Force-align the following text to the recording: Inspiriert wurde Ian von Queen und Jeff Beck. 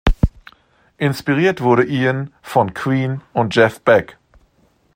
Inspiriert 0.97 1.61
wurde 1.61 1.85
Ian 1.85 2.33
von 2.41 2.73
Queen 2.73 3.21
und 3.33 3.53
Jeff 3.55 3.81
Beck. 3.81 4.17